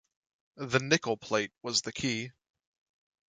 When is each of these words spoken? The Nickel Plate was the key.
The 0.57 0.79
Nickel 0.79 1.15
Plate 1.15 1.51
was 1.61 1.83
the 1.83 1.93
key. 1.93 2.31